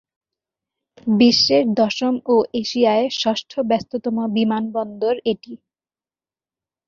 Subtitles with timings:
[1.15, 5.53] বিশ্বের দশম ও এশিয়ায় ষষ্ঠ ব্যস্ততম বিমানবন্দর এটি।